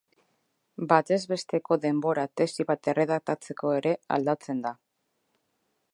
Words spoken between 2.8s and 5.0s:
erredaktatzeko ere aldatzen da.